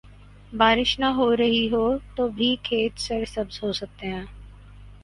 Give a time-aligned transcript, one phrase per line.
[0.53, 4.25] بارش نہ ہو رہی ہو تو بھی کھیت سرسبز ہو سکتے ہیں۔